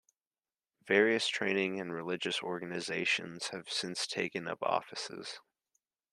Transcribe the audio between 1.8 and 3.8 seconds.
religious organisations have